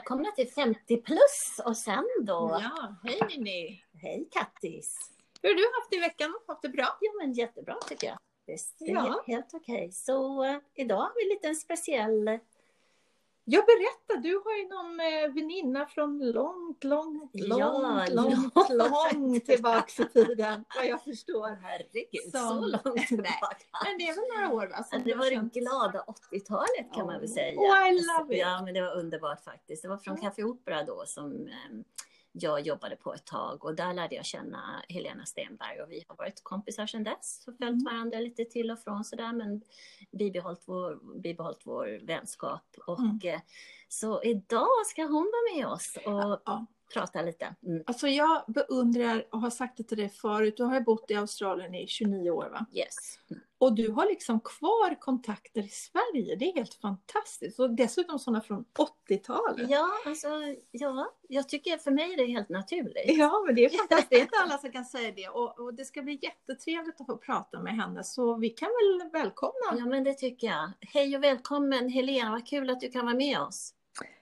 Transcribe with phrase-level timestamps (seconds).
[0.00, 2.58] välkomna till 50 plus och sen då.
[2.62, 3.82] Ja, hej Ninni.
[4.02, 4.98] Hej Kattis.
[5.42, 6.34] Hur har du haft i veckan?
[6.46, 6.98] Haft det bra?
[7.00, 8.18] Jo men jättebra tycker jag.
[8.46, 9.22] Visst, Ja.
[9.26, 9.92] helt, okej.
[9.92, 11.12] Så eh, idag har
[11.42, 12.38] vi en speciell...
[13.52, 19.12] Jag berättar, du har ju någon eh, väninna från långt, långt, Ja, långt, långt, långt.
[19.12, 21.48] långt tillbaks i tiden, vad jag förstår.
[21.62, 23.56] Herregud, Som- så långt tillbaka.
[23.84, 24.84] Men det är väl några år va?
[24.84, 27.60] som Det du har var det känt- glada 80-talet kan man väl säga.
[27.60, 28.40] Oh, I love it.
[28.40, 29.82] Ja, men det var underbart faktiskt.
[29.82, 30.16] Det var från.
[30.16, 31.54] Café Opera då som eh,
[32.32, 36.16] jag jobbade på ett tag och där lärde jag känna Helena Stenberg och vi har
[36.16, 37.84] varit kompisar sedan dess och följt Mm.
[37.84, 39.62] varandra lite till och från sådär men
[40.10, 42.64] bibehållit vår, bibehållit vår vänskap.
[42.86, 43.18] Och Mm.
[43.24, 43.40] eh,
[43.88, 46.66] så idag ska hon vara med oss och Ja.
[46.94, 47.54] prata lite.
[47.66, 47.82] Mm.
[47.86, 51.74] Alltså jag beundrar, och har sagt det till dig förut, du har bott i Australien
[51.74, 52.66] i 29 år va?
[52.72, 52.96] Yes.
[53.30, 53.42] Mm.
[53.60, 57.60] Och du har liksom kvar kontakter i Sverige, det är helt fantastiskt.
[57.60, 58.64] Och dessutom sådana från
[59.08, 59.70] 80-talet.
[59.70, 60.28] Ja, alltså,
[60.70, 63.04] ja, jag tycker för mig är det helt naturligt.
[63.18, 64.10] Ja, men det är fantastiskt.
[64.10, 65.28] Det är inte alla som kan säga det.
[65.28, 68.04] Och, och det ska bli jättetrevligt att få prata med henne.
[68.04, 69.78] Så vi kan väl välkomna.
[69.78, 70.72] Ja, men det tycker jag.
[70.80, 73.74] Hej och välkommen Helena, vad kul att du kan vara med oss.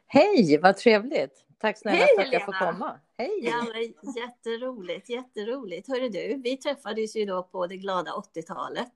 [0.06, 1.44] Hej, vad trevligt.
[1.59, 3.00] Tack snälla Hej, för att jag får komma.
[3.19, 3.41] Hej.
[3.42, 5.89] Ja, men jätteroligt, jätteroligt.
[5.89, 8.92] Hörru du, vi träffades ju då på det glada 80-talet.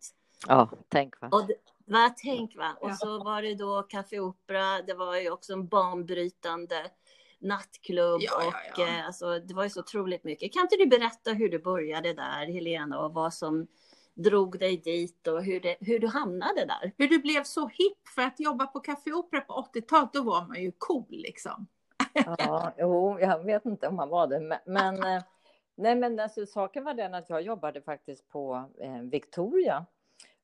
[0.48, 1.28] Ja, tänk va.
[1.32, 1.54] Och det,
[1.86, 2.76] va, tänk va.
[2.80, 2.94] Och Ja.
[2.94, 6.90] så var det då Café Opera, det var ju också en banbrytande
[7.38, 8.86] nattklubb Ja, ja, och ja.
[8.88, 10.52] eh, alltså, det var ju så otroligt mycket.
[10.52, 13.66] Kan inte du berätta hur du började där, Helena, och vad som
[14.14, 16.92] drog dig dit och hur, det, hur du hamnade där?
[16.98, 20.46] Hur du blev så hipp för att jobba på Café Opera på 80-talet, då var
[20.46, 21.66] man ju cool liksom.
[22.38, 25.22] Ja, jo, jag vet inte om han var det, men, men eh,
[25.74, 29.86] nej, men alltså, saken var den att jag jobbade faktiskt på eh, Victoria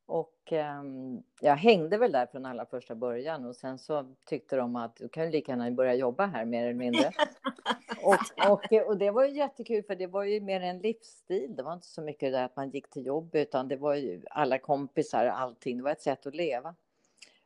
[0.08, 4.76] och ehm, jag hängde väl där från allra första början och sen så tyckte de
[4.76, 7.12] att du kan ju lika gärna börja jobba här mer eller mindre.
[8.02, 11.56] Och, och, och det var ju jättekul för det var ju mer en livsstil.
[11.56, 13.94] Det var inte så mycket det där att man gick till jobb utan det var
[13.94, 15.76] ju alla kompisar, allting.
[15.76, 16.74] Det var ett sätt att leva.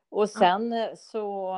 [0.09, 1.55] Och sen eh, så,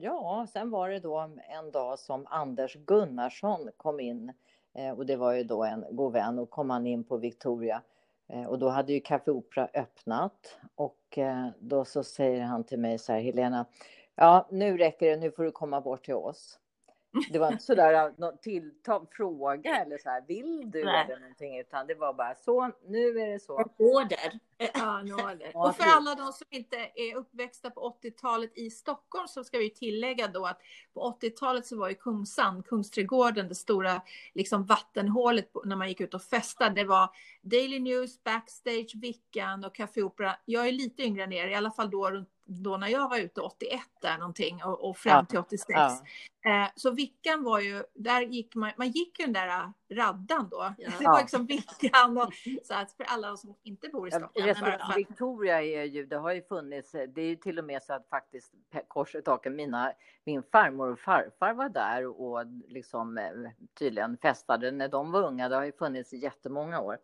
[0.00, 1.18] ja, sen var det då
[1.48, 4.32] en dag som Anders Gunnarsson kom in
[4.74, 7.76] eh, och det var ju då en god vän och kom han in på Victoria
[7.76, 7.95] eh,
[8.28, 12.78] Eh, och då hade ju Café Opera öppnat och eh, då så säger han till
[12.78, 13.66] mig så här, Helena,
[14.14, 16.58] ja nu räcker det, nu får du komma bort till oss.
[17.30, 21.04] Det var inte sådär någon tilltal, fråga eller så här, vill du Nej.
[21.04, 23.70] eller någonting, utan det var bara så, nu är det så.
[23.78, 24.38] Order.
[24.74, 25.10] Ja, nu.
[25.52, 29.58] Ja, Och för alla de som inte är uppväxta på 80-talet i Stockholm så ska
[29.58, 30.60] vi tillägga då att
[30.94, 34.02] på 80-talet så var ju Kungsan, Kungsträdgården, det stora
[34.34, 36.74] liksom vattenhålet när man gick ut och festade.
[36.74, 37.10] Det var
[37.42, 40.36] Daily News, Backstage, Vickan och Café Opera.
[40.44, 43.18] Jag är lite yngre än er, i alla fall då, runt- då när jag var
[43.18, 45.66] ute 81 där någonting och, och fram Ja, till 86.
[45.68, 46.00] Ja.
[46.50, 50.74] Eh, så Vickan var ju, där gick man, man gick ju den där raddan då.
[50.78, 50.90] Ja.
[50.98, 51.18] Det var Ja.
[51.20, 52.32] liksom Vickan och
[52.64, 54.80] så att för alla som inte bor i Ja, Stockholm.
[54.80, 57.92] att- Victoria är ju, det har ju funnits, det är ju till och med så
[57.92, 58.52] att faktiskt
[58.88, 59.92] kors i taket, mina,
[60.24, 63.30] min farmor och farfar var där och liksom eh,
[63.78, 65.48] tydligen festade när de var unga.
[65.48, 66.98] Det har ju funnits i jättemånga år.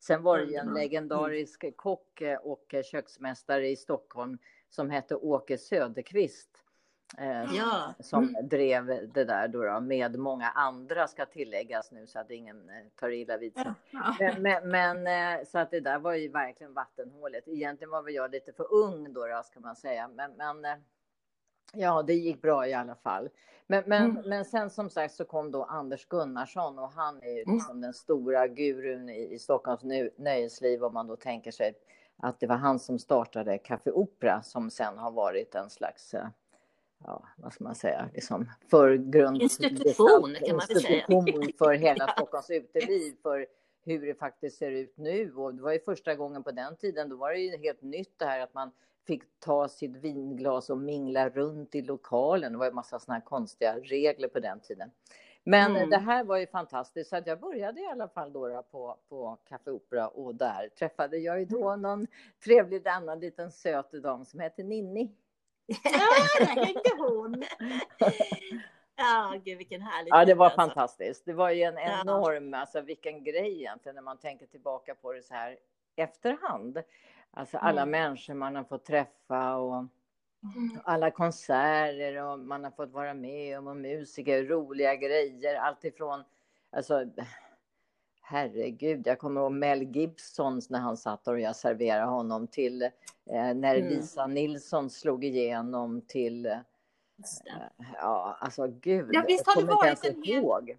[0.00, 0.74] Sen var det ju en Mm.
[0.74, 4.38] legendarisk kock eh, och köksmästare i Stockholm
[4.68, 6.48] som hette Åke Söderqvist.
[7.18, 7.94] eh, Ja.
[8.00, 8.48] Som Mm.
[8.48, 12.74] drev det där då, då med många andra ska tilläggas nu så att ingen eh,
[13.00, 13.72] tar illa vid sig.
[13.90, 14.34] Ja.
[14.38, 15.06] Men, men,
[15.40, 17.48] eh, så att det där var ju verkligen vattenhålet.
[17.48, 20.08] Egentligen var väl jag lite för ung då, då ska man säga.
[20.08, 20.78] Men, men eh,
[21.72, 23.28] ja, det gick bra i alla fall.
[23.66, 24.28] Men, men, Mm.
[24.28, 27.54] men sen som sagt så kom då Anders Gunnarsson och han är ju Mm.
[27.54, 31.74] liksom den stora gurun i, i Stockholms nö, nöjesliv om man då tänker sig
[32.22, 36.28] att det var han som startade Café Opera som sen har varit en slags eh,
[37.04, 39.42] ja, vad ska man säga, liksom förgrund...
[39.42, 41.06] Institution, kan man väl säga.
[41.58, 43.46] För hela Stockholms uteliv, för
[43.84, 45.34] hur det faktiskt ser ut nu.
[45.34, 48.18] Och det var ju första gången på den tiden, då var det ju helt nytt
[48.18, 48.70] det här att man
[49.06, 52.52] fick ta sitt vinglas och mingla runt i lokalen.
[52.52, 54.90] Det var ju massa sådana här konstiga regler på den tiden.
[55.50, 55.90] Men Mm.
[55.90, 59.36] det här var ju fantastiskt, så att jag började i alla fall då, på, på
[59.48, 62.06] Café Opera och där träffade jag ju då någon
[62.44, 65.10] trevlig annan liten söt dam som hette Ninni.
[65.66, 65.76] Ja,
[66.38, 67.44] där hängde hon.
[69.00, 70.60] Ja, gud vilken härlig Ja, det var alltså.
[70.60, 71.24] fantastiskt.
[71.24, 72.00] Det var ju en Ja.
[72.00, 75.56] enorm, alltså vilken grej egentligen när man tänker tillbaka på det så här
[75.96, 76.82] efterhand.
[77.30, 77.90] Alltså alla Mm.
[77.90, 79.88] människor man har fått träffa och Mm.
[80.84, 86.24] Alla konserter och man har fått vara med om och musiker, roliga grejer, allt ifrån,
[86.70, 87.04] alltså
[88.22, 92.90] herregud, jag kommer ihåg Mel Gibson när han satt och jag serverade honom till eh,
[93.54, 93.88] när Mm.
[93.88, 96.52] Lisa Nilsson slog igenom till eh,
[97.44, 97.70] det.
[97.94, 99.08] Ja, alltså gud.
[99.12, 100.78] Ja, visst har det jag kommer inte varit ens en hel- ihåg.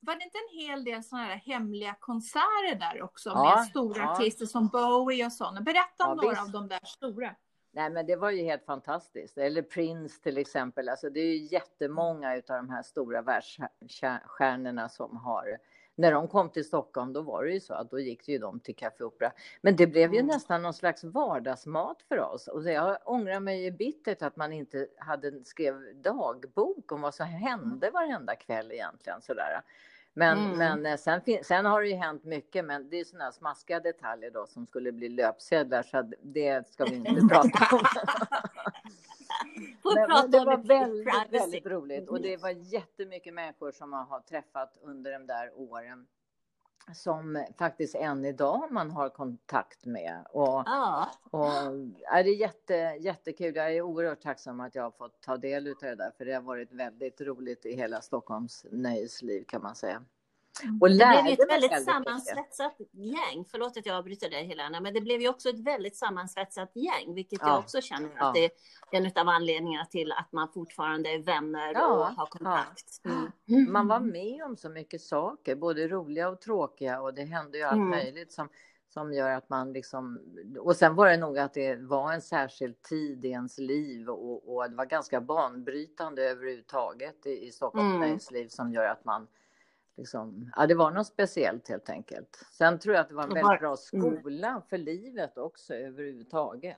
[0.00, 3.98] Var det inte en hel del sådana här hemliga konserter där också Ja, med stora
[4.02, 4.12] ja.
[4.12, 5.60] artister som Bowie och sådana?
[5.60, 6.42] Berätta om Ja, några visst.
[6.42, 7.34] av de där stora.
[7.72, 9.38] Nej, men det var ju helt fantastiskt.
[9.38, 10.88] Eller Prince till exempel.
[10.88, 15.58] Alltså, det är ju jättemånga av de här stora världsstjärnorna som har...
[15.94, 18.60] När de kom till Stockholm, då var det ju så att då gick ju de
[18.60, 19.32] till Café Opera.
[19.60, 20.26] Men det blev ju Mm.
[20.26, 22.48] nästan någon slags vardagsmat för oss.
[22.48, 27.26] Och jag ångrar mig ju bittert att man inte hade skrev dagbok om vad som
[27.26, 29.22] hände varenda kväll egentligen.
[29.22, 29.62] Sådär.
[30.14, 30.58] Men, Mm.
[30.58, 34.30] men eh, sen, sen har det ju hänt mycket, men det är sådana smaskiga detaljer
[34.30, 37.82] då som skulle bli löpsedlar, så det ska vi inte prata om.
[39.94, 44.20] Men, men det var väldigt, väldigt roligt och det var jättemycket människor som man har
[44.20, 46.06] träffat under de där åren
[46.92, 50.24] som faktiskt än idag man har kontakt med.
[50.30, 51.50] Och, Ja, och
[52.12, 53.56] är det är jätte, jättekul.
[53.56, 56.32] Jag är oerhört tacksam att jag har fått ta del av det där, för det
[56.32, 60.04] har varit väldigt roligt i hela Stockholms nöjesliv kan man säga.
[60.80, 63.44] Och det blev ju ett väldigt sammansvetsat gäng.
[63.50, 67.14] Förlåt att jag avbryter dig Helena, men det blev ju också ett väldigt sammansvetsat gäng,
[67.14, 67.48] vilket Ja.
[67.48, 68.28] jag också känner Ja.
[68.28, 68.50] att det är
[68.90, 73.00] en av anledningarna till att man fortfarande är vänner Ja, och har kontakt.
[73.02, 73.10] ja.
[73.54, 73.72] Mm.
[73.72, 77.64] Man var med om så mycket saker, både roliga och tråkiga och det hände ju
[77.64, 77.88] allt Mm.
[77.90, 78.48] möjligt som,
[78.88, 80.20] som gör att man liksom...
[80.58, 84.54] Och sen var det nog att det var en särskild tid i ens liv och,
[84.56, 88.00] och det var ganska banbrytande överhuvudtaget i, i Stockholms Mm.
[88.00, 89.26] näringsliv som gör att man
[90.00, 90.50] liksom...
[90.56, 92.44] Ja, det var något speciellt helt enkelt.
[92.52, 96.76] Sen tror jag att det var en väldigt bra skola för livet också överhuvudtaget.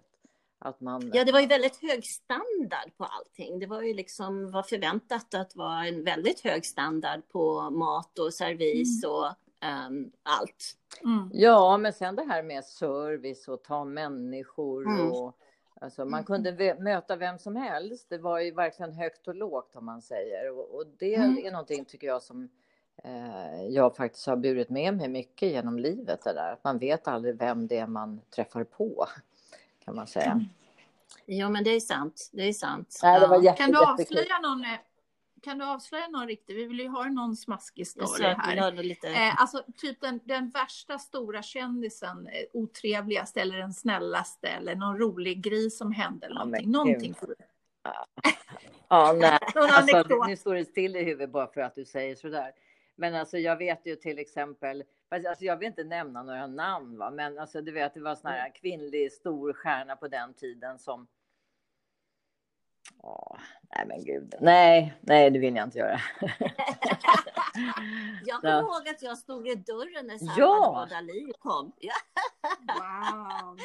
[0.59, 1.11] Att man...
[1.15, 3.59] Ja, det var ju väldigt hög standard på allting.
[3.59, 8.35] Det var ju liksom var förväntat att vara en väldigt hög standard på mat och
[8.35, 9.27] servis och
[9.61, 10.77] ehm, allt.
[11.05, 11.31] Mm.
[11.33, 15.13] Ja, men sen det här med service och ta människor Mm.
[15.13, 15.37] och
[15.81, 18.07] alltså man kunde ve- möta vem som helst.
[18.09, 21.39] Det var ju verkligen högt och lågt om man säger och, och det Mm.
[21.47, 22.49] är någonting tycker jag som
[23.71, 26.53] jag faktiskt har burit med mig mycket genom livet det där.
[26.53, 29.07] Att man vet aldrig vem det är man träffar på
[29.85, 30.41] kan man säga.
[31.27, 32.31] Jo, men det är sant.
[32.33, 33.01] Det är sant.
[33.03, 33.43] Nej, det var Ja.
[33.43, 34.71] jätte, Kan du avslöja någon, eh,
[35.43, 38.73] kan du avslöja någon riktig, vi vill ju ha någon smaskig story här.
[38.83, 39.09] lite...
[39.09, 44.99] Eh, alltså typ den, den värsta stora kändisen, eh, otrevligaste eller den snällaste eller någon
[44.99, 46.71] rolig grej som hände eller Ja, någonting.
[46.71, 47.15] någonting.
[47.15, 47.35] får du-
[48.89, 49.39] Ja, nej.
[49.55, 52.53] Alltså, nu står det still i huvudet bara för att du säger sådär.
[52.95, 57.11] Men alltså jag vet ju till exempel, alltså jag vill inte nämna några namn va,
[57.11, 61.07] men alltså du vet det var sån här kvinnlig stor stjärna på den tiden som
[62.99, 63.39] Åh,
[63.77, 64.35] nej men gud.
[64.41, 66.01] Nej, nej det vill jag inte göra.
[68.25, 70.87] Jag kommer ihåg att jag stod i dörren när Salvador Ja.
[70.91, 71.73] Dalí kom.
[71.79, 71.93] Ja.
[72.61, 73.59] Wow.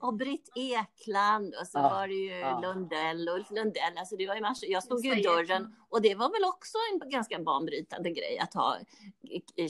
[0.00, 2.60] Och Britt Ekland och så Ja, var det ju ja.
[2.60, 3.98] Lundell, Ulf Lundell.
[3.98, 4.68] Alltså det var ju massor.
[4.70, 8.54] Jag stod ju i dörren och det var väl också en ganska banbrytande grej att
[8.54, 8.76] ha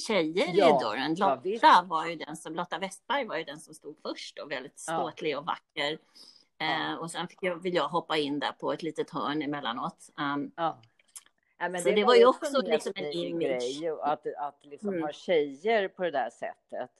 [0.06, 1.14] tjejer Ja, i dörren.
[1.14, 4.84] Lotta var ju den som, Lotta Westberg var ju den som stod först och väldigt
[4.86, 4.98] Ja.
[4.98, 5.98] ståtlig och vacker.
[6.58, 6.66] Ja.
[6.66, 10.10] Eh, och sen fick jag, vill jag hoppa in där på ett litet hörn emellanåt.
[10.34, 10.78] Um, Ja.
[11.60, 13.42] Nej, men Så det var ju också en liksom en image.
[13.42, 15.02] Grej, att, att liksom Mm.
[15.02, 16.90] ha tjejer på det där sättet.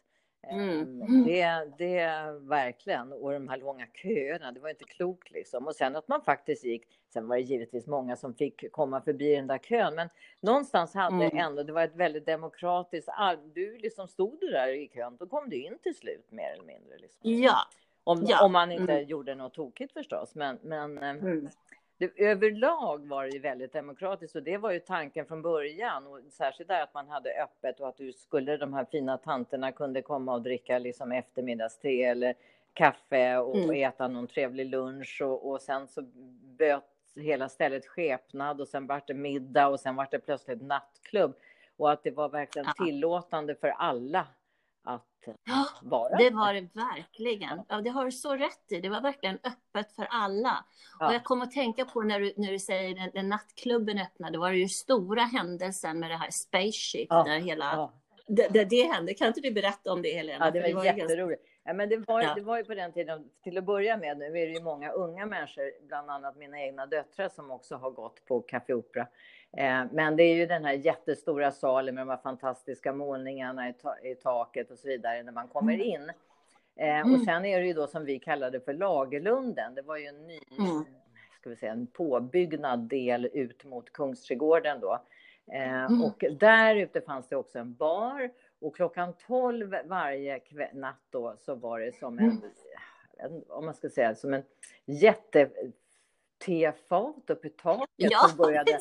[0.51, 1.03] Mm.
[1.03, 2.07] Ehm, Det, det
[2.41, 3.13] verkligen.
[3.13, 5.67] Och de här långa köerna, det var inte klokt liksom.
[5.67, 9.35] Och sen att man faktiskt gick, sen var det givetvis många som fick komma förbi
[9.37, 10.09] den där kön, men
[10.41, 11.39] någonstans hade Mm.
[11.39, 13.09] ändå, det var ett väldigt demokratiskt,
[13.55, 16.65] du liksom stod du där i kön, då kom du in till slut mer eller
[16.65, 16.99] mindre.
[16.99, 17.21] Liksom.
[17.23, 17.57] ja.
[18.05, 18.45] Om, Ja.
[18.45, 19.07] om man inte Mm.
[19.09, 21.49] gjorde något tokigt förstås, men, men ehm, Mm.
[21.99, 26.69] Det, överlag var det väldigt demokratiskt och det var ju tanken från början och särskilt
[26.69, 30.35] där att man hade öppet och att du skulle de här fina tanterna kunde komma
[30.35, 32.35] och dricka liksom eftermiddagste eller
[32.73, 33.69] kaffe och, Mm.
[33.69, 36.03] och äta någon trevlig lunch och, och sen så
[36.59, 36.85] böt
[37.17, 41.35] hela stället skepnad och sen vart det middag och sen vart det plötsligt nattklubb
[41.77, 44.27] och att det var verkligen tillåtande för alla
[44.95, 45.05] att
[45.47, 46.17] Ja, vara.
[46.17, 47.61] Det var det verkligen.
[47.69, 48.81] Ja, det har du så rätt i.
[48.81, 50.65] Det var verkligen öppet för alla.
[50.99, 51.09] Ja.
[51.09, 54.39] Och jag kommer att tänka på när du, när du säger när, när nattklubben öppnade,
[54.39, 57.65] var det ju stora händelsen med det här Spaceship, Ja, där hela...
[57.65, 57.93] Ja.
[58.27, 59.15] Det, det, det hände.
[59.15, 60.45] Kan inte du berätta om det, Helena?
[60.45, 61.43] Ja, det var, ju ganska- jätteroligt.
[61.69, 62.35] Ja, men det, var, Ja.
[62.35, 64.91] det var ju på den tiden, till att börja med, nu är det ju många
[64.91, 69.07] unga människor, bland annat mina egna döttrar som också har gått på Café Opera.
[69.57, 73.73] Eh, men det är ju den här jättestora salen med de här fantastiska målningarna i,
[73.73, 76.11] ta- i taket och så vidare när man kommer in.
[76.77, 77.21] Eh, och Mm.
[77.25, 79.75] sen är det ju då som vi kallade för Lagerlunden.
[79.75, 80.85] Det var ju en ny, Mm.
[81.41, 85.03] ska vi säga, en påbyggnad del ut mot Kungsträdgården då.
[85.53, 86.03] Eh, Mm.
[86.05, 90.41] Och där ute fanns det också en bar och klockan 12 varje
[90.73, 92.43] natt då så var det som en, Mm.
[93.17, 94.43] en om man ska säga, som en
[94.85, 95.51] jätte
[96.45, 98.79] tefat uppe i taket Ja, som började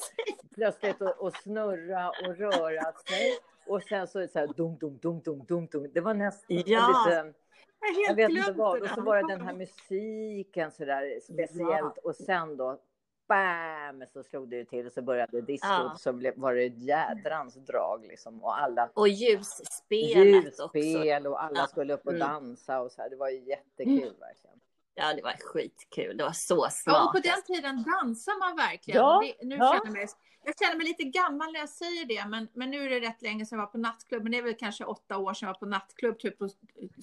[0.56, 3.38] plötsligt att snurra och röra sig.
[3.68, 5.92] Och sen så, så här, dum, dum, dum, dum, dum, dum.
[5.94, 7.06] Det var nästan Ja.
[7.06, 7.34] lite,
[7.82, 8.82] Jag jag vet inte vad.
[8.82, 11.98] Och så var det den här musiken så där speciellt.
[11.98, 12.80] Och sen då,
[13.28, 15.70] bam, så slog det ju till och så började diskot.
[15.70, 15.96] Ja.
[16.00, 18.44] Så blev, var det ett jädrans drag liksom.
[18.44, 20.78] Och alla Och ljusspelet också.
[20.78, 21.68] ljusspel och alla Ja.
[21.68, 22.28] skulle upp och Mm.
[22.28, 23.10] dansa och så här.
[23.10, 24.60] Det var ju jättekul verkligen.
[24.96, 26.18] Ja, det var skitkul.
[26.18, 27.06] Det var så Ja, smart.
[27.06, 29.02] och på den tiden dansar man verkligen.
[29.02, 29.74] Ja, det, nu ja.
[29.74, 30.08] känner jag, mig,
[30.48, 33.22] jag känner mig lite gammal när jag säger det, men, men nu är det rätt
[33.22, 34.24] länge sedan jag var på nattklubb.
[34.24, 36.50] Men det är väl kanske åtta år sedan jag var på nattklubb, typ på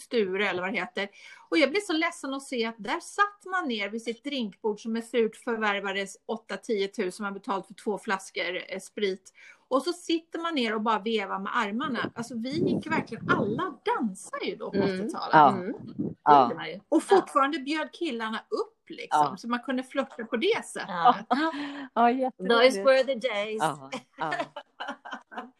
[0.00, 1.08] Sture eller vad det heter.
[1.48, 4.80] Och jag blir så ledsen att se att där satt man ner vid sitt drinkbord
[4.80, 6.16] som är surt förvärvades
[6.50, 9.32] 8-10 tusen, man betalt för två flaskor eh, sprit.
[9.68, 12.10] Och så sitter man ner och bara vevar med armarna.
[12.14, 14.88] Alltså vi gick verkligen, alla dansar ju då på Mm.
[15.06, 15.30] 80-talet.
[15.32, 15.52] Ja.
[15.52, 15.72] Mm.
[15.72, 16.50] Det Ja.
[16.56, 16.80] man ju.
[16.88, 19.36] Och fortfarande bjöd killarna upp liksom, Ja.
[19.36, 20.88] så man kunde flörta på det sättet.
[20.88, 21.16] Ja.
[21.28, 21.50] Ja,
[22.08, 22.76] Those jätteroligt.
[22.76, 23.58] were the days.
[23.62, 24.32] Ja, ja.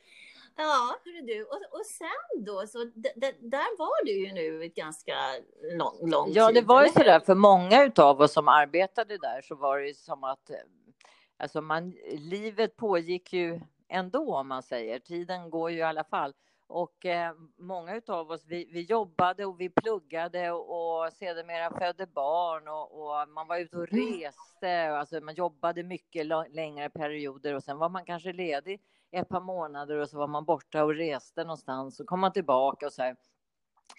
[0.57, 1.45] Ja, du.
[1.45, 2.78] Och, och sen då, så
[3.40, 5.14] där var du ju nu ett ganska
[5.73, 6.54] lång, lång Ja, tid.
[6.57, 9.95] det var ju sådär för många utav oss som arbetade där så var det ju
[9.95, 10.57] som att eh,
[11.37, 14.99] alltså man, livet pågick ju ändå om man säger.
[14.99, 16.33] Tiden går ju i alla fall.
[16.75, 22.07] Och eh, många utav oss, vi, vi jobbade och vi pluggade och, och sedermera födde
[22.07, 24.90] barn och, och man var ute och reste.
[24.90, 29.40] Och Alltså man jobbade mycket längre perioder och sen var man kanske ledig ett par
[29.40, 33.02] månader och så var man borta och reste någonstans och kom man tillbaka och så
[33.02, 33.16] här.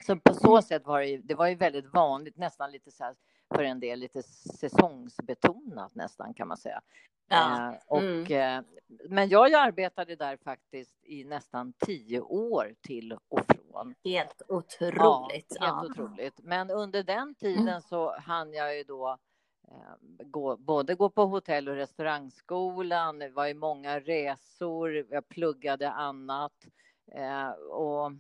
[0.06, 3.16] Så på så sätt var det det var ju väldigt vanligt, nästan lite så här
[3.56, 6.82] för en del lite säsongsbetonat nästan kan man säga.
[7.28, 7.70] Ja.
[7.72, 8.60] Eh, och, Mm.
[8.60, 8.64] eh,
[9.10, 13.96] men jag arbetade där faktiskt i nästan tio år till och från.
[14.04, 15.58] Helt otroligt.
[15.60, 16.04] Ja, helt Ja.
[16.04, 16.40] otroligt.
[16.44, 19.18] Men under den tiden så hann jag ju då
[19.68, 25.92] eh, gå, både gå på hotell och restaurangskolan, det var ju många resor, jag pluggade
[25.92, 26.66] annat
[27.12, 28.12] eh, och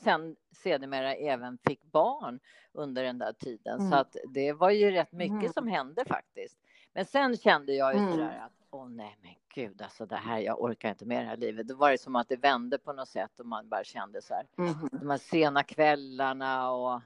[0.00, 2.40] sen sedermera även fick barn
[2.72, 3.78] under den där tiden.
[3.78, 3.90] Mm.
[3.90, 5.52] Så att det var ju rätt mycket Mm.
[5.52, 6.58] som hände faktiskt.
[6.92, 8.12] Men sen kände jag ju Mm.
[8.12, 11.36] sådär att åh nej men gud alltså det här, jag orkar inte med det här
[11.36, 11.68] livet.
[11.68, 14.34] Då var det som att det vände på något sätt och man bara kände så
[14.34, 14.88] här Mhm.
[14.92, 17.00] de här sena kvällarna och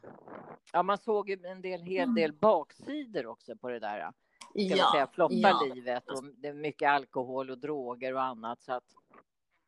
[0.72, 3.98] ja, man såg ju en del, hel del baksidor också på det där.
[3.98, 5.06] Ska man säga, Ja.
[5.12, 5.60] flotta ja.
[5.74, 8.62] livet och det är mycket alkohol och droger och annat.
[8.62, 8.84] Så att,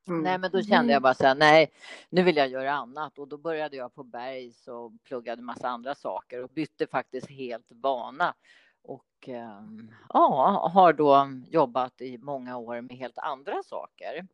[0.08, 0.22] Mm.
[0.22, 1.72] nej, men då kände jag bara så här, nej,
[2.10, 5.94] nu vill jag göra annat och då började jag på Bergs och pluggade massa andra
[5.94, 8.34] saker och bytte faktiskt helt bana.
[8.82, 14.26] Och ehm, ja, har då jobbat i många år med helt andra saker.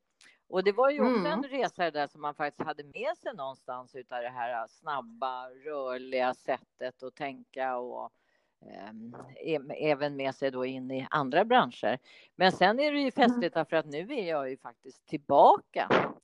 [0.49, 1.33] Och det var ju också Mm.
[1.33, 6.35] en resa där som man faktiskt hade med sig någonstans utav det här snabba, rörliga
[6.35, 8.13] sättet att tänka och
[9.77, 11.99] även med sig då in i andra branscher.
[12.37, 15.95] Men sen är det ju festligt därför att nu är jag ju faktiskt tillbaka i
[15.95, 16.15] Ja,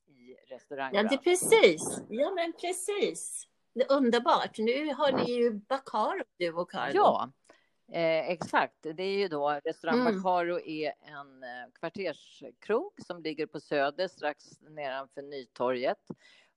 [0.47, 1.19] det är restaurangbranschen.
[1.19, 2.03] precis.
[2.09, 3.49] Ja, men precis.
[3.75, 4.59] Det är underbart.
[4.59, 6.93] Nu har ni ju Bacaro, du och Carlo.
[6.95, 7.31] Ja,
[7.93, 8.75] eh, exakt.
[8.83, 10.23] Det är ju då restaurang Mm.
[10.23, 11.49] Bacaro är en eh,
[11.81, 15.99] kvarterskrog som ligger på Söder strax nedanför Nytorget.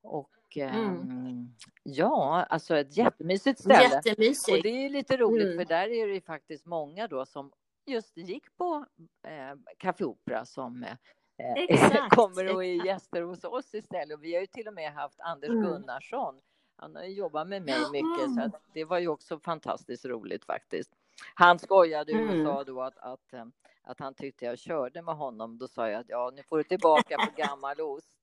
[0.04, 1.54] Och ehm,
[1.84, 3.98] ja, alltså ett jättemysigt ställe.
[4.00, 4.64] Och Jättemysigt.
[4.64, 5.58] det är lite roligt Mm.
[5.58, 7.52] för där är det ju faktiskt många då som
[7.86, 8.86] just gick på
[9.28, 10.94] eh, Café Opera som eh,
[11.70, 14.18] Exakt, kommer och är gäster hos oss istället.
[14.18, 15.64] Och vi har ju till och med haft Anders Mm.
[15.64, 16.42] Gunnarsson.
[16.78, 20.46] Han har ju jobbat med mig mycket så att det var ju också fantastiskt roligt
[20.46, 20.92] faktiskt.
[21.36, 22.46] Han skojade ju och Mm.
[22.46, 23.46] sa då att, att, eh,
[23.84, 25.58] att han tyckte jag körde med honom.
[25.58, 28.18] Då sa jag att ja, nu får du tillbaka på gammal ost.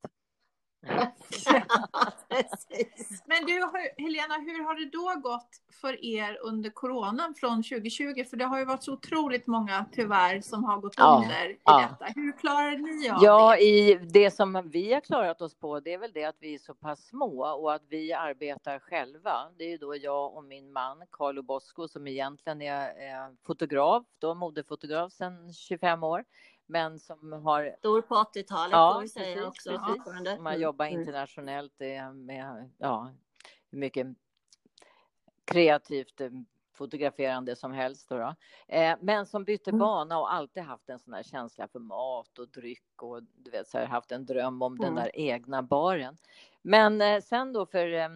[3.27, 3.53] Men du,
[3.99, 5.49] Helena, hur har det då gått
[5.81, 8.25] för er under coronan från 2020?
[8.31, 11.59] För det har ju varit så otroligt många tyvärr som har gått Ja, under i
[11.65, 11.89] ja.
[11.91, 12.05] detta.
[12.15, 13.63] Hur klarade ni av Ja, det?
[13.63, 16.59] i det som vi har klarat oss på, det är väl det att vi är
[16.59, 19.33] så pass små och att vi arbetar själva.
[19.59, 24.35] Det är ju då jag och min man Carlo Bosco som egentligen är fotograf, då
[24.35, 26.25] modefotograf sedan 25 år,
[26.69, 29.71] men som har Stor på 80-talet Ja, får vi säga också.
[29.71, 30.07] precis.
[30.07, 31.01] har Mm, jobbat mm.
[31.01, 31.79] internationellt
[32.15, 33.13] med ja,
[33.71, 34.07] hur mycket
[35.45, 36.31] kreativt eh,
[36.75, 38.09] fotograferande som helst.
[38.09, 38.35] Då då.
[38.69, 39.79] Eh, men som bytte Mm.
[39.79, 43.69] bana och alltid haft en sån här känsla för mat och dryck och du vet,
[43.69, 45.03] så här, haft en dröm om den Mm.
[45.05, 46.17] där egna baren.
[46.63, 48.09] Men eh, sen då för eh,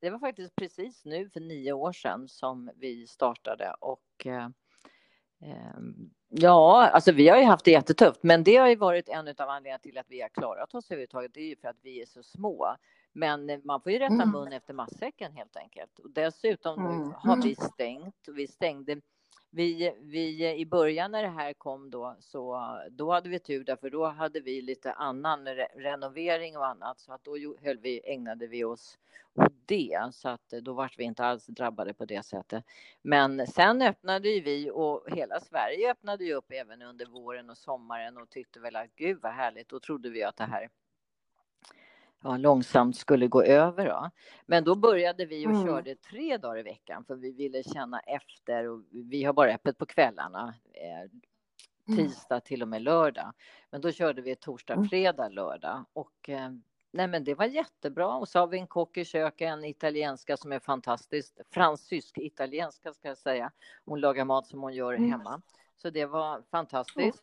[0.00, 4.26] det var faktiskt precis nu för nio år sedan som vi startade och
[6.32, 9.34] Ja, alltså vi har ju haft det jättetufft, men det har ju varit en av
[9.48, 11.34] anledningarna till att vi har klarat oss överhuvudtaget.
[11.34, 12.66] Det är ju för att vi är så små.
[13.12, 14.30] Men man får ju rätta Mm.
[14.30, 15.98] mun efter matsäcken helt enkelt.
[15.98, 17.12] Och dessutom Mm.
[17.16, 17.40] har Mm.
[17.48, 18.14] vi stängt.
[18.36, 19.00] Vi stängde
[19.50, 23.90] vi, vi, I början när det här kom då, så då hade vi tur därför
[23.90, 28.46] då hade vi lite annan re renovering och annat så att då höll vi, ägnade
[28.46, 28.98] vi oss
[29.34, 32.64] åt det så att då var vi inte alls drabbade på det sättet.
[33.02, 37.58] Men sen öppnade ju vi och hela Sverige öppnade ju upp även under våren och
[37.58, 39.68] sommaren och tyckte väl att gud vad härligt.
[39.68, 40.68] Då trodde vi att det här
[42.22, 43.86] ja, långsamt skulle gå över.
[43.86, 44.10] Då.
[44.46, 45.66] Men då började vi och mm.
[45.66, 49.78] körde tre dagar i veckan för vi ville känna efter och vi har bara öppet
[49.78, 50.54] på kvällarna.
[50.72, 51.10] Eh,
[51.88, 52.08] mm.
[52.08, 53.32] tisdag till och med lördag.
[53.70, 54.88] Men då körde vi torsdag, mm.
[54.88, 56.50] fredag, lördag och eh,
[56.90, 58.16] nej, men det var jättebra.
[58.16, 61.34] Och så har vi en kock i köket, en italienska som är fantastisk.
[61.50, 63.50] Fransysk italienska ska jag säga.
[63.84, 65.42] Hon lagar mat som hon gör hemma.
[65.76, 67.22] Så det var fantastiskt.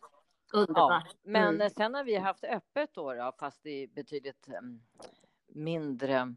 [0.52, 1.06] Underbart.
[1.06, 1.70] Ja, men mm.
[1.70, 4.82] sen har vi haft öppet då, då fast i betydligt um,
[5.48, 6.34] mindre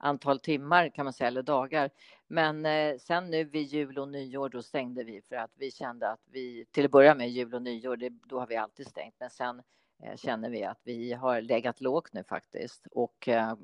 [0.00, 1.90] antal timmar kan man säga, eller dagar.
[2.28, 6.10] Men eh, sen nu vid jul och nyår då stängde vi för att vi kände
[6.10, 9.14] att vi, till att börja med jul och nyår, det, då har vi alltid stängt,
[9.18, 9.62] men sen
[10.02, 12.86] eh, känner vi att vi har legat lågt nu faktiskt.
[12.90, 13.54] Och eh,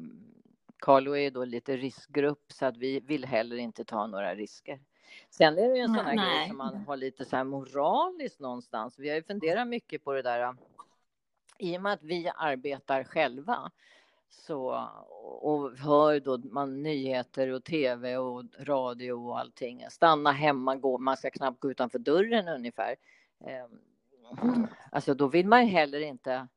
[0.78, 4.80] Carlo är då lite riskgrupp så att vi vill heller inte ta några risker.
[5.30, 6.38] Sen är det ju en sån här Nej.
[6.38, 8.98] grej som man har lite så här moraliskt någonstans.
[8.98, 10.56] Vi har ju funderat mycket på det där.
[11.58, 13.70] I och med att vi arbetar själva
[14.28, 14.88] så,
[15.40, 19.86] och hör då man nyheter och tv och radio och allting.
[19.90, 22.96] Stanna hemma, gå, man ska knappt gå utanför dörren ungefär.
[23.40, 24.66] Mm.
[24.92, 26.48] Alltså då vill man ju heller inte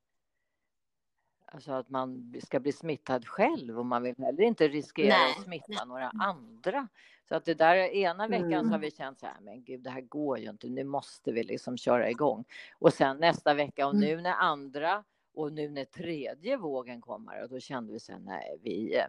[1.51, 5.31] Alltså att man ska bli smittad själv och man vill heller inte riskera Nej.
[5.37, 6.87] att smitta några andra.
[7.29, 8.63] Så att det där ena veckan mm.
[8.63, 8.81] så har mm.
[8.81, 11.77] vi känt så här, men gud det här går ju inte, nu måste vi liksom
[11.77, 12.45] köra igång.
[12.79, 14.23] Och sen nästa vecka och nu mm.
[14.23, 15.03] när andra
[15.33, 19.05] och nu när tredje vågen kommer och då kände vi så här, nej vi, eh,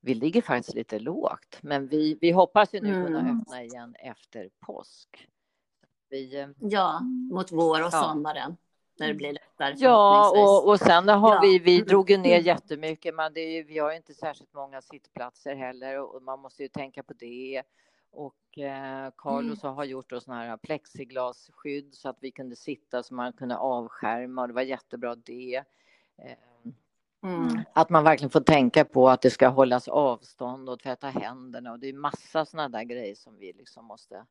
[0.00, 1.58] vi ligger faktiskt lite lågt.
[1.60, 3.06] Men vi, vi hoppas ju nu mm.
[3.06, 5.28] kunna öppna igen efter påsk.
[6.08, 7.00] Vi, eh, ja,
[7.32, 8.02] mot vår och ja.
[8.02, 8.56] sommaren
[9.00, 9.74] när det blir lättare.
[9.78, 11.40] Ja, och, och sen har ja.
[11.42, 15.54] vi, vi drog ju ner jättemycket, men det är, vi har inte särskilt många sittplatser
[15.54, 17.62] heller och man måste ju tänka på det.
[18.12, 19.76] Och eh, Carlos mm.
[19.76, 24.42] har gjort oss sådana här plexiglasskydd så att vi kunde sitta så man kunde avskärma
[24.42, 25.64] och det var jättebra det.
[26.18, 26.36] Eh,
[27.22, 27.60] mm.
[27.72, 31.78] Att man verkligen får tänka på att det ska hållas avstånd och tvätta händerna och
[31.78, 34.26] det är massa sådana där grejer som vi liksom måste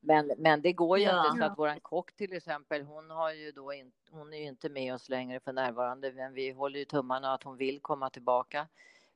[0.00, 1.26] men, men det går ju ja.
[1.26, 4.44] inte så att våran kock till exempel, hon har ju då in, hon är ju
[4.44, 8.10] inte med oss längre för närvarande, men vi håller ju tummarna att hon vill komma
[8.10, 8.66] tillbaka.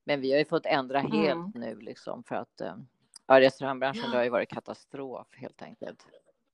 [0.05, 1.13] Men vi har ju fått ändra mm.
[1.13, 2.77] helt nu liksom för att eh,
[3.27, 6.07] ja, restaurangbranschen det har ju varit katastrof helt enkelt.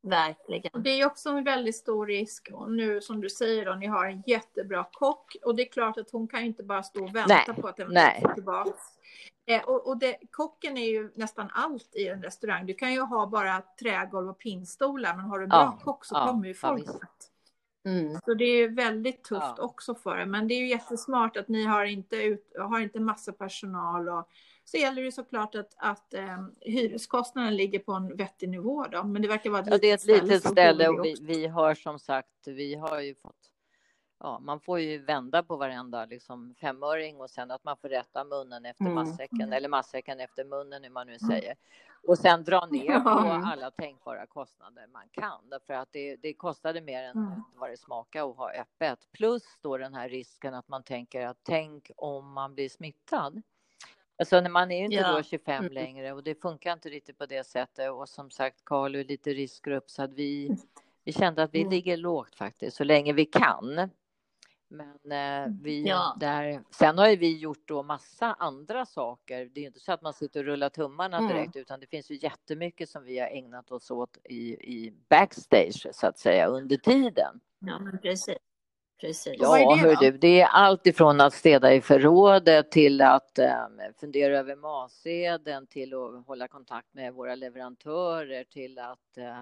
[0.03, 0.83] Verkligen.
[0.83, 4.07] Det är också en väldigt stor risk och nu som du säger då, ni har
[4.07, 7.43] en jättebra kock och det är klart att hon kan inte bara stå och vänta
[7.47, 8.73] nej, på att den ska tillbaka.
[9.47, 12.67] Eh, och, och det, kocken är ju nästan allt i en restaurang.
[12.67, 16.05] Du kan ju ha bara trägolv och pinnstolar, men har du en bra ja, kock
[16.05, 16.89] så ja, kommer ju folk.
[17.83, 18.19] Ja, mm.
[18.25, 19.63] Så det är väldigt tufft ja.
[19.63, 20.27] också för det.
[20.27, 24.09] Men det är ju jättesmart att ni har inte, ut, har inte massa personal.
[24.09, 24.29] Och,
[24.71, 28.87] så gäller det såklart att, att um, hyreskostnaden ligger på en vettig nivå.
[28.93, 29.03] Då.
[29.03, 31.75] Men det verkar vara ett ja, det är ett litet ställe och vi, vi har
[31.75, 33.51] som sagt, vi har ju fått
[34.21, 38.25] ja, man får ju vända på varenda liksom, femöring och sen att man får rätta
[38.25, 38.95] munnen efter mm.
[38.95, 41.31] matsäcken eller matsäcken efter munnen hur man nu mm.
[41.31, 41.55] säger.
[42.09, 43.09] Och sen dra ner på
[43.49, 47.43] alla tänkbara kostnader man kan därför att det, det kostade mer än mm.
[47.55, 48.99] vad det smakade att ha öppet.
[49.13, 53.43] Plus då den här risken att man tänker att tänk om man blir smittad.
[54.21, 55.13] Alltså man är ju inte ja.
[55.13, 55.73] då 25 mm.
[55.73, 59.31] längre och det funkar inte riktigt på det sättet och som sagt Carl är lite
[59.31, 60.57] riskgrupp så att vi
[61.05, 61.71] vi kände att vi mm.
[61.71, 63.91] ligger lågt faktiskt så länge vi kan.
[64.69, 66.17] Men eh, vi ja.
[66.21, 69.39] där, sen har ju vi gjort då massa andra saker.
[69.39, 71.29] Det är ju inte så att man sitter och rullar tummarna mm.
[71.29, 71.63] direkt, mm.
[71.63, 76.07] utan det finns ju jättemycket som vi har ägnat oss åt i, i backstage så
[76.07, 77.41] att säga under tiden.
[77.59, 78.37] Ja, men precis.
[79.01, 79.35] Precis.
[79.39, 83.67] Ja, hör du, det är allt ifrån att städa i förrådet till att eh,
[84.01, 89.41] fundera över matsedeln till att hålla kontakt med våra leverantörer till att eh,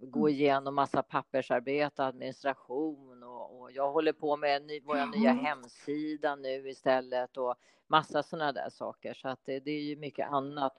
[0.00, 0.34] gå mm.
[0.34, 6.68] igenom massa pappersarbete, administration och, och jag håller på med ny, vår nya hemsida nu
[6.68, 7.54] istället och
[7.86, 9.14] massa sådana där saker.
[9.14, 10.72] Så att det, det är ju mycket annat.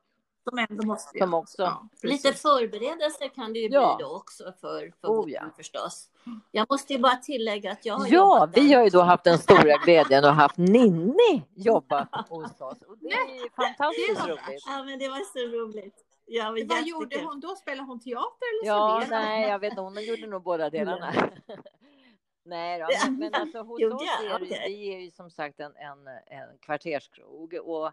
[0.50, 3.96] Som ändå måste som också, ja, Lite förberedelser kan det ju ja.
[3.96, 5.44] bli då också för, för oh, ja.
[5.58, 6.10] förstås.
[6.52, 9.38] Jag måste ju bara tillägga att jag har Ja, vi har ju då haft den
[9.38, 14.64] stora glädjen att haft Ninni jobba hos oss och det är ju fantastiskt roligt.
[14.68, 16.06] Ja, men det var så roligt.
[16.26, 16.88] Ja, Vad jättekul.
[16.88, 17.56] gjorde hon då?
[17.56, 19.26] Spelade hon teater eller Ja, serverade?
[19.26, 19.82] nej, jag vet inte.
[19.82, 21.14] Hon gjorde nog båda delarna.
[22.46, 24.68] nej då, men, men alltså hos oss är okay.
[24.68, 27.92] vi är ju som sagt en, en, en kvarterskrog och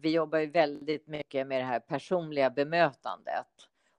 [0.00, 3.46] vi jobbar ju väldigt mycket med det här personliga bemötandet.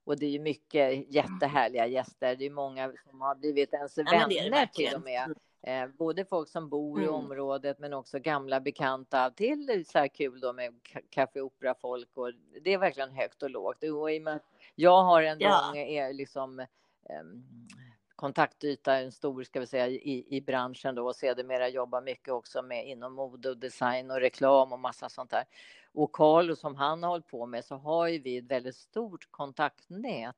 [0.04, 2.36] Och det är ju mycket jättehärliga gäster.
[2.36, 5.24] Det är många som har blivit ens ja, vänner till och med.
[5.24, 5.34] Mm.
[5.62, 7.04] Eh, både folk som bor mm.
[7.04, 10.74] i området men också gamla bekanta till så här kul då med
[11.10, 12.32] Café Opera-folk och
[12.62, 13.82] det är verkligen högt och lågt.
[13.82, 15.66] Och i och med att jag har en ja.
[15.66, 16.66] lång eh, liksom,
[17.22, 17.44] um,
[18.20, 22.62] kontaktyta, en stor ska vi säga, i, i branschen då och sedermera jobbar mycket också
[22.62, 25.44] med inom mode och design och reklam och massa sånt där.
[25.92, 29.28] Och Carlo som han har hållit på med så har ju vi ett väldigt stort
[29.30, 30.36] kontaktnät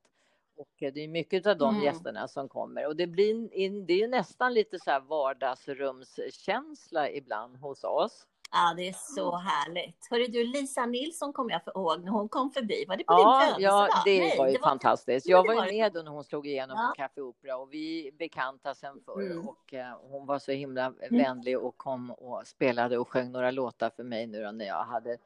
[0.56, 1.84] och det är mycket av de mm.
[1.84, 3.48] gästerna som kommer och det blir
[3.86, 8.26] det är ju nästan lite så här vardagsrumskänsla ibland hos oss.
[8.54, 10.06] Ja, det är så härligt.
[10.10, 12.84] Hörru du, Lisa Nilsson kommer jag ihåg när hon kom förbi.
[12.88, 13.88] Var det på ja, din födelsedag?
[13.90, 15.26] Ja, det Nej, var ju det fantastiskt.
[15.26, 16.92] jag var ju med då när hon slog igenom ja.
[16.96, 19.48] på Café Opera och vi bekantade sen förr mm.
[19.48, 21.22] och uh, hon var så himla mm.
[21.22, 24.84] vänlig och kom och spelade och sjöng några låtar för mig nu då när jag
[24.84, 25.18] hade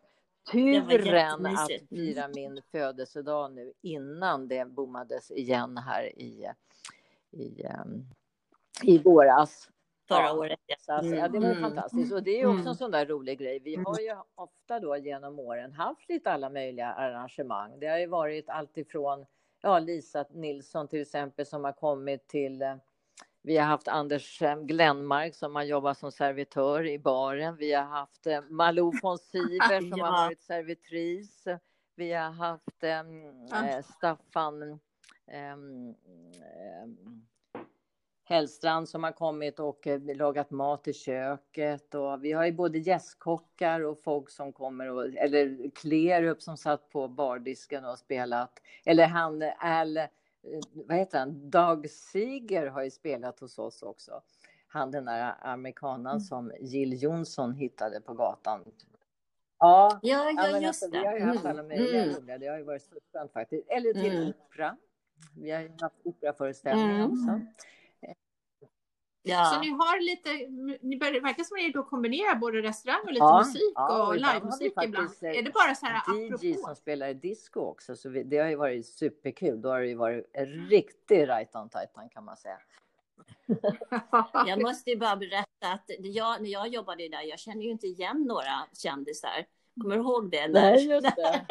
[0.53, 6.47] turen att fira min födelsedag nu innan det bommades igen här i,
[7.31, 8.07] i, um,
[8.83, 9.69] i våras
[10.09, 10.59] förra året.
[10.79, 11.61] Så alltså, ja, det var mm.
[11.61, 12.13] fantastiskt.
[12.13, 12.67] Och det är också mm.
[12.67, 13.59] en sån där rolig grej.
[13.59, 17.81] Vi har ju ofta då genom åren haft lite alla möjliga arrangemang.
[17.81, 19.27] Det har ju varit alltifrån
[19.63, 22.77] ja, Lisa Nilsson till exempel som har kommit till eh,
[23.47, 27.57] vi har haft Anders eh, Glenmark som har jobbat som servitör i baren.
[27.57, 30.07] Vi har haft eh, Malou von Siver som ja.
[30.07, 31.45] har varit servitris.
[31.97, 33.83] Vi har haft um, ja.
[33.83, 35.95] Staffan um,
[38.29, 42.79] Hellstrand som har kommit och eh, lagat mat i köket och vi har ju både
[42.79, 49.07] gästkockar och folk som kommer och eller Klerup som satt på bardisken och spelat eller
[49.07, 50.05] han Al eh,
[50.73, 54.23] vad heter han Dag Siger har ju spelat hos oss också.
[54.69, 56.21] Han den där amerikanen mm.
[56.21, 58.65] som Jill Johnson hittade på gatan.
[59.59, 61.01] Ja, ja, ja just alltså, det.
[61.01, 62.17] Vi har ju haft alla möjliga mm.
[62.17, 62.39] roliga.
[62.39, 63.69] Det har ju varit så skönt faktiskt.
[63.69, 64.29] Eller till mm.
[64.29, 64.77] opera.
[65.37, 67.11] Vi har ju haft operaföreställningar mm.
[67.11, 67.41] också.
[69.29, 69.45] Ja.
[69.45, 70.31] Så ni har lite,
[70.81, 74.07] ni börjar, verkar som att ni då kombinerar både restaurang och lite ja, musik ja,
[74.07, 75.11] och livemusik ibland.
[75.23, 76.67] Är det bara så här DJ apropå?
[76.67, 79.63] som spelar disco också, så vi, det har ju varit superkul.
[79.63, 82.59] Då har det ju varit en riktig right on titan kan man säga.
[84.47, 87.87] jag måste ju bara berätta att jag, när jag jobbade där, jag känner ju inte
[87.87, 89.47] igen några kändisar.
[89.81, 90.49] Kommer du ihåg det?
[90.49, 91.47] Nej, just det.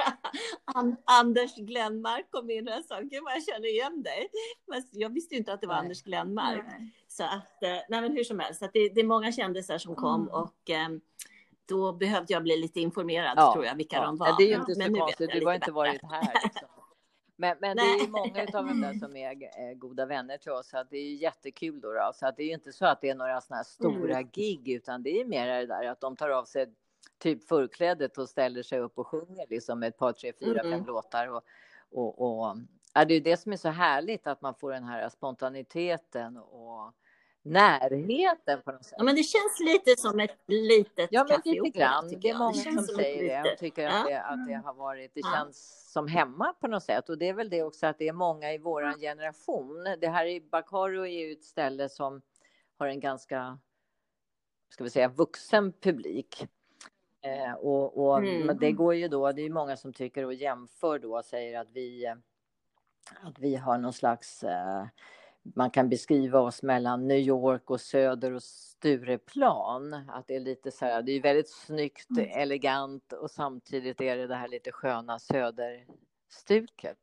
[1.06, 4.30] Anders Glenmark kom in och jag sa, gud vad jag känner igen dig.
[4.68, 5.84] Men jag visste ju inte att det var nej.
[5.84, 6.66] Anders Glenmark.
[6.68, 6.92] Nej.
[7.08, 9.96] Så att, eh, nej men hur som helst, att det, det är många kändisar som
[9.96, 10.34] kom mm.
[10.34, 11.02] och um,
[11.66, 14.06] då behövde jag bli lite informerad ja, tror jag vilka ja.
[14.06, 14.38] de var.
[14.38, 16.34] Det är ju inte så men konstigt, du har inte varit här.
[16.44, 16.68] Liksom.
[17.38, 20.70] Men, men det är många av dem där som är eh, goda vänner till oss,
[20.70, 21.92] så det är jättekul då.
[21.92, 22.12] då.
[22.14, 24.30] Så att det är ju inte så att det är några sådana här stora mm.
[24.34, 26.68] gig, utan det är mer det där att de tar av sig
[27.18, 30.72] typ förklädet och ställer sig upp och sjunger liksom ett par, tre, fyra, mm.
[30.72, 31.28] fem låtar.
[31.28, 31.44] Och,
[31.92, 32.58] och, och
[32.94, 36.94] ja, det är det som är så härligt, att man får den här spontaniteten och
[37.46, 38.96] närheten på något sätt.
[38.98, 42.08] Ja, men det känns lite som ett litet Ja, men lite grann.
[42.22, 45.12] Det är många det som säger det och tycker att, det, att det har varit,
[45.14, 47.10] det känns som hemma på något sätt.
[47.10, 49.84] Och det är väl det också att det är många i vår generation.
[50.02, 52.22] Det här i Bakaro är ju ett ställe som
[52.78, 53.60] har en ganska,
[54.70, 56.48] ska vi säga, vuxen publik.
[57.26, 58.58] Eh, och, och mm.
[58.58, 62.08] det går ju då, det är många som tycker och jämför då, säger att vi,
[63.22, 64.86] att vi har någon slags eh,
[65.56, 69.94] man kan beskriva oss mellan New York och Söder och Stureplan.
[69.94, 72.30] Att det är lite så här, det är väldigt snyggt, mm.
[72.42, 76.98] elegant och samtidigt är det det här lite sköna söderstuket.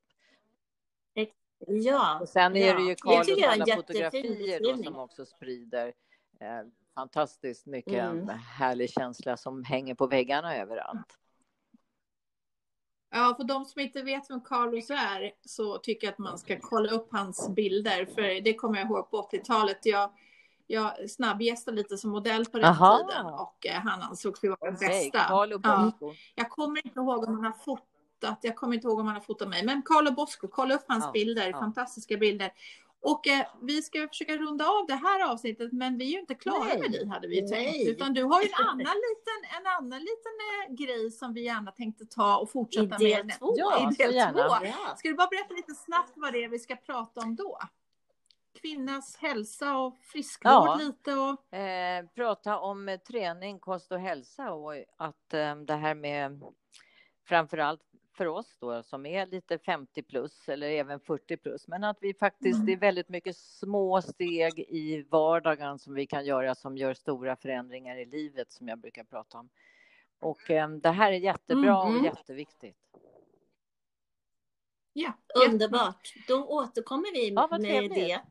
[1.67, 2.19] Ja.
[2.21, 5.93] Och sen är det ju Carlos alla fotografier då, som också sprider
[6.41, 6.63] eh,
[6.95, 8.29] fantastiskt mycket mm.
[8.29, 11.19] härlig känsla som hänger på väggarna överallt.
[13.15, 16.59] Ja, för de som inte vet vem Carlos är så tycker jag att man ska
[16.61, 18.07] kolla upp hans bilder.
[18.07, 19.79] För det kommer jag ihåg på 80-talet.
[19.83, 20.11] Jag,
[20.67, 22.99] jag snabbgästade lite som modell på den Aha.
[22.99, 25.27] tiden och eh, han ansågs vara den bästa.
[25.29, 25.93] Ja,
[26.35, 28.39] jag kommer inte ihåg om han har fotat.
[28.43, 29.65] Jag kommer inte ihåg om han har fotat mig.
[29.65, 31.51] Men Carlo Bosco, kolla upp hans ja, bilder.
[31.51, 31.59] Ja.
[31.59, 32.53] Fantastiska bilder.
[33.03, 36.35] Och eh, vi ska försöka runda av det här avsnittet, men vi är ju inte
[36.35, 36.81] klara Nej.
[36.81, 37.89] med dig hade vi tänkt.
[37.89, 40.33] Utan du har ju en annan liten, en annan liten
[40.69, 43.39] eh, grej som vi gärna tänkte ta och fortsätta I del med.
[43.39, 43.55] Två.
[43.57, 44.39] Ja, I del två.
[44.39, 44.95] Ja.
[44.97, 47.59] Ska du bara berätta lite snabbt vad det är vi ska prata om då?
[48.61, 50.75] Kvinnas hälsa och friskvård ja.
[50.81, 51.55] lite och...
[51.59, 56.43] Eh, prata om eh, träning, kost och hälsa och att eh, det här med
[57.25, 61.99] framförallt för oss då som är lite 50 plus eller även 40 plus, men att
[62.01, 62.67] vi faktiskt, mm.
[62.67, 67.37] det är väldigt mycket små steg i vardagen som vi kan göra som gör stora
[67.37, 69.49] förändringar i livet som jag brukar prata om.
[70.21, 71.99] Och eh, det här är jättebra mm.
[71.99, 72.77] och jätteviktigt.
[74.93, 75.13] Ja,
[75.49, 76.15] Underbart.
[76.29, 77.95] Då återkommer vi Ja, med trevligt.
[77.95, 78.23] det.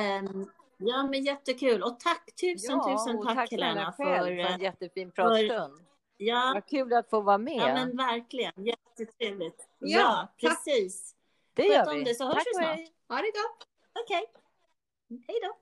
[0.00, 1.82] Ehm, ja, men jättekul.
[1.82, 3.92] Och tack, tusen, tusen och tack, snälla Helena.
[3.92, 5.84] För, för en eh, jättefin pratstund.
[6.18, 7.54] Ja, Vad kul att få vara med.
[7.56, 8.52] ja, men verkligen.
[8.56, 9.68] Jättetrevligt.
[9.78, 11.14] Ja, Ja, precis.
[11.54, 12.04] det sköt gör om vi.
[12.04, 12.78] dig så hörs Tack vi snart.
[13.08, 13.68] Ha det gott!
[14.04, 14.24] Okej.
[15.28, 15.56] Hej då.